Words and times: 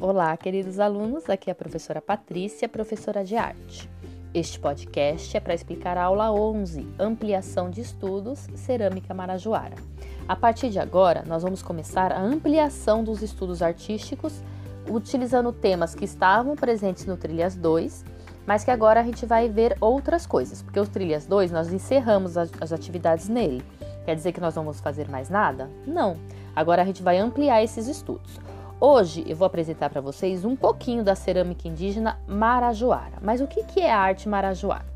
Olá, 0.00 0.36
queridos 0.36 0.78
alunos, 0.78 1.28
aqui 1.28 1.50
é 1.50 1.52
a 1.52 1.56
professora 1.56 2.00
Patrícia, 2.00 2.68
professora 2.68 3.24
de 3.24 3.34
arte. 3.34 3.90
Este 4.32 4.60
podcast 4.60 5.36
é 5.36 5.40
para 5.40 5.54
explicar 5.54 5.98
a 5.98 6.04
aula 6.04 6.30
11, 6.30 6.86
Ampliação 7.00 7.68
de 7.68 7.80
Estudos, 7.80 8.46
Cerâmica 8.54 9.12
Marajoara. 9.12 9.74
A 10.28 10.36
partir 10.36 10.70
de 10.70 10.78
agora, 10.78 11.24
nós 11.26 11.42
vamos 11.42 11.62
começar 11.62 12.12
a 12.12 12.20
ampliação 12.20 13.02
dos 13.02 13.22
estudos 13.22 13.60
artísticos, 13.60 14.40
utilizando 14.88 15.52
temas 15.52 15.96
que 15.96 16.04
estavam 16.04 16.54
presentes 16.54 17.04
no 17.04 17.16
Trilhas 17.16 17.56
2, 17.56 18.04
mas 18.46 18.62
que 18.62 18.70
agora 18.70 19.00
a 19.00 19.04
gente 19.04 19.26
vai 19.26 19.48
ver 19.48 19.76
outras 19.80 20.26
coisas, 20.26 20.62
porque 20.62 20.78
os 20.78 20.88
Trilhas 20.88 21.26
2 21.26 21.50
nós 21.50 21.72
encerramos 21.72 22.38
as, 22.38 22.72
atividades 22.72 23.28
nele. 23.28 23.64
Quer 24.04 24.14
dizer 24.14 24.30
que 24.30 24.40
nós 24.40 24.54
vamos 24.54 24.78
fazer 24.78 25.08
mais 25.08 25.28
nada? 25.28 25.68
Não. 25.84 26.16
Agora 26.54 26.82
a 26.82 26.84
gente 26.84 27.02
vai 27.02 27.18
ampliar 27.18 27.64
esses 27.64 27.88
estudos. 27.88 28.38
Hoje 28.80 29.24
eu 29.26 29.34
vou 29.34 29.44
apresentar 29.44 29.90
para 29.90 30.00
vocês 30.00 30.44
um 30.44 30.54
pouquinho 30.54 31.02
da 31.02 31.16
cerâmica 31.16 31.66
indígena 31.66 32.16
marajoara. 32.28 33.18
Mas 33.20 33.40
o 33.40 33.46
que, 33.48 33.64
que 33.64 33.80
é 33.80 33.92
a 33.92 33.98
arte 33.98 34.28
marajoara? 34.28 34.86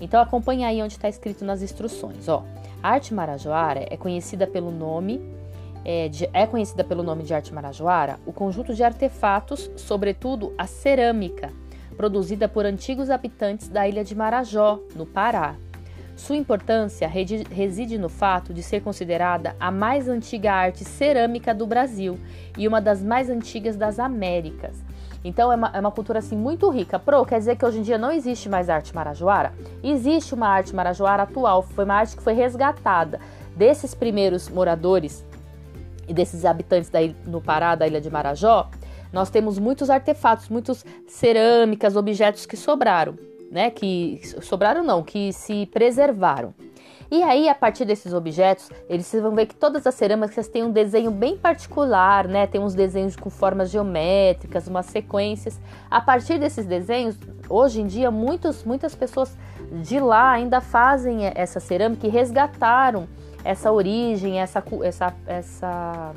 Então 0.00 0.20
acompanhe 0.20 0.64
aí 0.64 0.82
onde 0.82 0.94
está 0.94 1.08
escrito 1.08 1.44
nas 1.44 1.62
instruções. 1.62 2.28
Ó, 2.28 2.42
a 2.82 2.90
arte 2.90 3.14
marajoara 3.14 3.86
é 3.88 3.96
conhecida 3.96 4.44
pelo 4.44 4.72
nome 4.72 5.20
é, 5.84 6.08
de, 6.08 6.28
é 6.32 6.48
conhecida 6.48 6.82
pelo 6.82 7.04
nome 7.04 7.22
de 7.22 7.32
arte 7.32 7.54
marajoara 7.54 8.18
o 8.26 8.32
conjunto 8.32 8.74
de 8.74 8.82
artefatos, 8.82 9.70
sobretudo 9.76 10.52
a 10.58 10.66
cerâmica, 10.66 11.52
produzida 11.96 12.48
por 12.48 12.66
antigos 12.66 13.08
habitantes 13.08 13.68
da 13.68 13.86
ilha 13.86 14.02
de 14.02 14.16
Marajó, 14.16 14.80
no 14.96 15.06
Pará, 15.06 15.54
sua 16.16 16.34
importância 16.34 17.06
reside 17.06 17.98
no 17.98 18.08
fato 18.08 18.54
de 18.54 18.62
ser 18.62 18.80
considerada 18.80 19.54
a 19.60 19.70
mais 19.70 20.08
antiga 20.08 20.50
arte 20.50 20.82
cerâmica 20.82 21.54
do 21.54 21.66
Brasil 21.66 22.18
e 22.56 22.66
uma 22.66 22.80
das 22.80 23.04
mais 23.04 23.28
antigas 23.28 23.76
das 23.76 23.98
Américas. 23.98 24.82
Então 25.22 25.52
é 25.52 25.56
uma, 25.56 25.70
é 25.74 25.78
uma, 25.78 25.90
cultura 25.92 26.20
assim 26.20 26.34
muito 26.34 26.70
rica. 26.70 26.98
Pro, 26.98 27.26
quer 27.26 27.38
dizer 27.38 27.56
que 27.56 27.66
hoje 27.66 27.80
em 27.80 27.82
dia 27.82 27.98
não 27.98 28.10
existe 28.10 28.48
mais 28.48 28.70
arte 28.70 28.94
marajoara? 28.94 29.52
Existe 29.82 30.32
uma 30.32 30.48
arte 30.48 30.74
marajoara 30.74 31.24
atual, 31.24 31.62
foi 31.62 31.84
uma 31.84 31.96
arte 31.96 32.16
que 32.16 32.22
foi 32.22 32.32
resgatada 32.32 33.20
desses 33.54 33.94
primeiros 33.94 34.48
moradores 34.48 35.22
e 36.08 36.14
desses 36.14 36.46
habitantes 36.46 36.90
no 37.26 37.42
Pará, 37.42 37.74
da 37.74 37.86
ilha 37.86 38.00
de 38.00 38.08
Marajó. 38.08 38.70
Nós 39.12 39.28
temos 39.28 39.58
muitos 39.58 39.90
artefatos, 39.90 40.48
muitas 40.48 40.84
cerâmicas, 41.06 41.94
objetos 41.94 42.46
que 42.46 42.56
sobraram 42.56 43.35
né, 43.50 43.70
que 43.70 44.20
sobraram 44.42 44.82
não, 44.82 45.02
que 45.02 45.32
se 45.32 45.66
preservaram. 45.66 46.54
E 47.10 47.22
aí, 47.22 47.48
a 47.48 47.54
partir 47.54 47.84
desses 47.84 48.12
objetos, 48.12 48.68
eles 48.88 49.10
vão 49.12 49.32
ver 49.34 49.46
que 49.46 49.54
todas 49.54 49.86
as 49.86 49.94
cerâmicas 49.94 50.48
têm 50.48 50.64
um 50.64 50.72
desenho 50.72 51.10
bem 51.10 51.36
particular, 51.36 52.26
né? 52.26 52.48
Tem 52.48 52.60
uns 52.60 52.74
desenhos 52.74 53.14
com 53.14 53.30
formas 53.30 53.70
geométricas, 53.70 54.66
umas 54.66 54.86
sequências. 54.86 55.60
A 55.88 56.00
partir 56.00 56.38
desses 56.38 56.66
desenhos, 56.66 57.16
hoje 57.48 57.80
em 57.80 57.86
dia, 57.86 58.10
muitos, 58.10 58.64
muitas 58.64 58.96
pessoas 58.96 59.38
de 59.82 60.00
lá 60.00 60.32
ainda 60.32 60.60
fazem 60.60 61.26
essa 61.32 61.60
cerâmica 61.60 62.08
e 62.08 62.10
resgataram 62.10 63.06
essa 63.44 63.70
origem, 63.70 64.40
essa, 64.40 64.62
essa, 64.82 65.14
essa, 65.26 66.12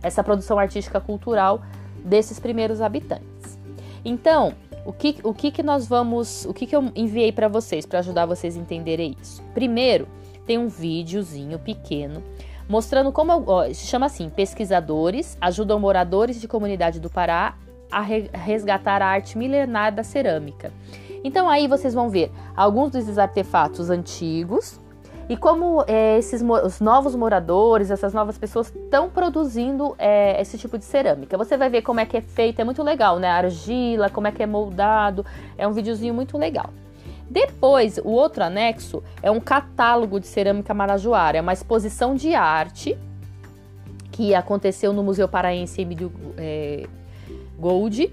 essa 0.00 0.22
produção 0.22 0.60
artística 0.60 1.00
cultural 1.00 1.62
desses 2.04 2.38
primeiros 2.38 2.80
habitantes. 2.80 3.58
Então, 4.04 4.54
o 4.84 4.92
que, 4.92 5.16
o 5.22 5.34
que, 5.34 5.50
que 5.50 5.62
nós 5.62 5.86
vamos. 5.86 6.44
O 6.46 6.54
que, 6.54 6.66
que 6.66 6.74
eu 6.74 6.90
enviei 6.94 7.32
para 7.32 7.48
vocês 7.48 7.86
para 7.86 7.98
ajudar 7.98 8.26
vocês 8.26 8.56
a 8.56 8.60
entenderem 8.60 9.16
isso? 9.20 9.42
Primeiro, 9.54 10.08
tem 10.46 10.58
um 10.58 10.68
videozinho 10.68 11.58
pequeno 11.58 12.22
mostrando 12.68 13.12
como. 13.12 13.44
Ó, 13.46 13.66
se 13.66 13.86
chama 13.86 14.06
assim: 14.06 14.28
Pesquisadores 14.30 15.36
ajudam 15.40 15.78
moradores 15.78 16.40
de 16.40 16.48
comunidade 16.48 17.00
do 17.00 17.10
Pará 17.10 17.56
a 17.90 18.00
resgatar 18.00 19.02
a 19.02 19.06
arte 19.06 19.36
milenar 19.36 19.94
da 19.94 20.04
cerâmica. 20.04 20.72
Então 21.22 21.48
aí 21.48 21.66
vocês 21.66 21.92
vão 21.92 22.08
ver 22.08 22.30
alguns 22.56 22.92
desses 22.92 23.18
artefatos 23.18 23.90
antigos 23.90 24.80
e 25.30 25.36
como 25.36 25.84
é, 25.86 26.18
esses 26.18 26.42
os 26.42 26.80
novos 26.80 27.14
moradores, 27.14 27.88
essas 27.88 28.12
novas 28.12 28.36
pessoas 28.36 28.66
estão 28.66 29.08
produzindo 29.08 29.94
é, 29.96 30.42
esse 30.42 30.58
tipo 30.58 30.76
de 30.76 30.84
cerâmica. 30.84 31.38
Você 31.38 31.56
vai 31.56 31.70
ver 31.70 31.82
como 31.82 32.00
é 32.00 32.04
que 32.04 32.16
é 32.16 32.20
feito, 32.20 32.60
é 32.60 32.64
muito 32.64 32.82
legal, 32.82 33.20
né? 33.20 33.28
argila, 33.28 34.10
como 34.10 34.26
é 34.26 34.32
que 34.32 34.42
é 34.42 34.46
moldado, 34.46 35.24
é 35.56 35.68
um 35.68 35.72
videozinho 35.72 36.12
muito 36.12 36.36
legal. 36.36 36.70
Depois, 37.30 37.96
o 37.98 38.08
outro 38.08 38.42
anexo 38.42 39.04
é 39.22 39.30
um 39.30 39.38
catálogo 39.38 40.18
de 40.18 40.26
cerâmica 40.26 40.74
marajoara, 40.74 41.38
é 41.38 41.40
uma 41.40 41.52
exposição 41.52 42.16
de 42.16 42.34
arte 42.34 42.98
que 44.10 44.34
aconteceu 44.34 44.92
no 44.92 45.04
Museu 45.04 45.28
Paraense 45.28 45.80
Emílio 45.80 46.12
é, 46.36 46.88
Gold. 47.56 48.12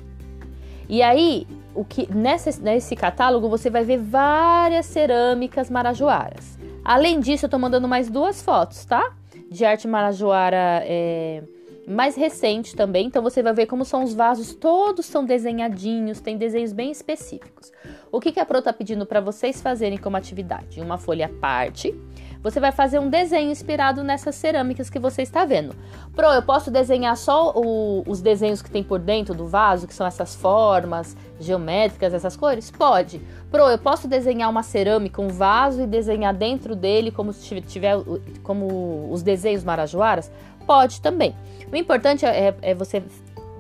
E 0.88 1.02
aí, 1.02 1.48
o 1.74 1.84
que 1.84 2.08
nesse, 2.14 2.62
nesse 2.62 2.96
catálogo 2.96 3.50
você 3.50 3.72
vai 3.72 3.84
ver 3.84 3.98
várias 3.98 4.86
cerâmicas 4.86 5.68
marajoaras. 5.68 6.58
Além 6.88 7.20
disso, 7.20 7.44
eu 7.44 7.50
tô 7.50 7.60
mandando 7.60 7.86
mais 7.86 8.10
duas 8.10 8.42
fotos, 8.42 8.86
tá? 8.86 9.12
De 9.52 9.66
arte 9.66 9.86
marajoara 9.86 10.82
é, 10.86 11.44
mais 11.86 12.16
recente 12.16 12.78
também. 12.78 13.08
Então 13.08 13.22
você 13.22 13.44
vai 13.44 13.52
ver 13.52 13.66
como 13.66 13.84
são 13.84 14.06
os 14.06 14.14
vasos, 14.14 14.56
todos 14.56 15.06
são 15.06 15.26
desenhadinhos, 15.26 16.22
tem 16.22 16.38
desenhos 16.38 16.72
bem 16.72 16.90
específicos. 16.90 17.74
O 18.18 18.20
que, 18.20 18.32
que 18.32 18.40
a 18.40 18.46
Pro 18.48 18.64
tá 18.64 18.74
pedindo 18.74 19.06
para 19.06 19.22
vocês 19.22 19.62
fazerem 19.62 19.96
como 19.96 20.18
atividade? 20.18 20.82
Uma 20.82 20.98
folha 20.98 21.28
à 21.28 21.30
parte 21.30 21.94
você 22.42 22.60
vai 22.60 22.72
fazer 22.72 22.98
um 22.98 23.10
desenho 23.10 23.52
inspirado 23.52 24.04
nessas 24.04 24.34
cerâmicas 24.34 24.90
que 24.90 24.98
você 24.98 25.22
está 25.22 25.46
vendo. 25.46 25.76
Pro, 26.16 26.28
eu 26.28 26.42
posso 26.42 26.72
desenhar 26.72 27.16
só 27.16 27.52
o, 27.56 28.04
os 28.08 28.22
desenhos 28.22 28.62
que 28.62 28.72
tem 28.72 28.84
por 28.84 29.00
dentro 29.00 29.36
do 29.36 29.46
vaso, 29.46 29.88
que 29.88 29.94
são 29.94 30.08
essas 30.08 30.34
formas 30.34 31.16
geométricas, 31.40 32.12
essas 32.12 32.36
cores? 32.36 32.72
Pode. 32.72 33.22
Pro, 33.52 33.68
eu 33.68 33.78
posso 33.78 34.08
desenhar 34.08 34.50
uma 34.50 34.64
cerâmica, 34.64 35.22
um 35.22 35.28
vaso 35.28 35.82
e 35.84 35.86
desenhar 35.86 36.34
dentro 36.34 36.76
dele 36.76 37.12
como 37.12 37.34
se 37.34 37.62
tiver 37.62 37.98
como 38.42 39.12
os 39.12 39.22
desenhos 39.22 39.64
marajoaras? 39.64 40.32
Pode 40.66 41.02
também. 41.02 41.36
O 41.72 41.76
importante 41.76 42.26
é, 42.26 42.56
é 42.62 42.74
você 42.74 43.04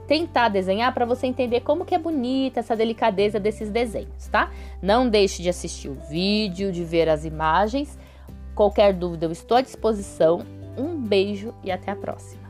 tentar 0.07 0.49
desenhar 0.49 0.93
para 0.93 1.05
você 1.05 1.27
entender 1.27 1.61
como 1.61 1.85
que 1.85 1.93
é 1.93 1.99
bonita 1.99 2.61
essa 2.61 2.75
delicadeza 2.75 3.39
desses 3.39 3.69
desenhos, 3.69 4.27
tá? 4.31 4.51
Não 4.81 5.09
deixe 5.09 5.43
de 5.43 5.49
assistir 5.49 5.89
o 5.89 5.97
vídeo, 6.09 6.71
de 6.71 6.83
ver 6.83 7.09
as 7.09 7.25
imagens 7.25 7.97
Qualquer 8.57 8.91
dúvida, 8.91 9.27
eu 9.27 9.31
estou 9.31 9.55
à 9.55 9.61
disposição. 9.61 10.41
Um 10.75 10.99
beijo 10.99 11.53
e 11.63 11.71
até 11.71 11.91
a 11.91 11.95
próxima. 11.95 12.41